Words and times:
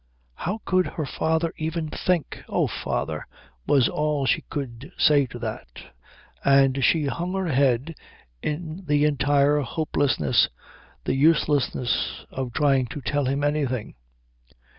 How 0.33 0.61
could 0.65 0.87
her 0.87 1.05
father 1.05 1.53
even 1.57 1.89
think 1.91 2.43
"Oh, 2.49 2.65
father," 2.65 3.27
was 3.67 3.87
all 3.87 4.25
she 4.25 4.41
could 4.49 4.91
say 4.97 5.27
to 5.27 5.37
that; 5.37 5.67
and 6.43 6.83
she 6.83 7.05
hung 7.05 7.33
her 7.35 7.49
head 7.49 7.93
in 8.41 8.83
the 8.87 9.05
entire 9.05 9.59
hopelessness, 9.59 10.49
the 11.05 11.13
uselessness 11.13 12.25
of 12.31 12.51
trying 12.51 12.87
to 12.87 13.01
tell 13.01 13.25
him 13.25 13.43
anything. 13.43 13.93